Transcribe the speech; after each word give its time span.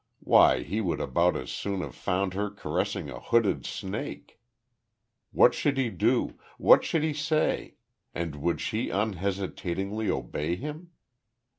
Why, 0.23 0.63
he 0.63 0.81
would 0.81 0.99
about 0.99 1.35
as 1.37 1.51
soon 1.51 1.81
have 1.81 1.93
found 1.93 2.33
her 2.33 2.49
caressing 2.49 3.11
a 3.11 3.19
hooded 3.19 3.67
snake. 3.67 4.39
What 5.29 5.53
should 5.53 5.77
he 5.77 5.91
do, 5.91 6.39
what 6.57 6.83
should 6.83 7.03
he 7.03 7.13
say 7.13 7.75
and 8.11 8.37
would 8.37 8.59
she 8.61 8.89
unhesitatingly 8.89 10.09
obey 10.09 10.55
him? 10.55 10.89